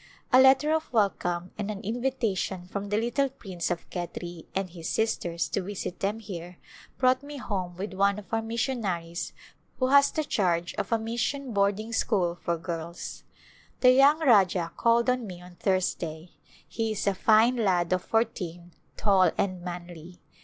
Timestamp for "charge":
10.23-10.73